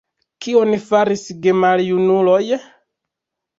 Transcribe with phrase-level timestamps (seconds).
[0.45, 2.43] Kion faris gemaljunuloj?